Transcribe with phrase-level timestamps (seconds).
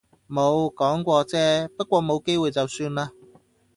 [0.27, 1.67] 冇，講過啫。
[1.77, 3.11] 不過冇機會就算喇